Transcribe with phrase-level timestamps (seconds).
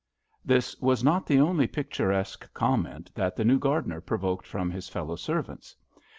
[0.43, 4.89] This was not the only picturesque com ment that the new gardener provoked from his
[4.89, 5.75] fellow servants.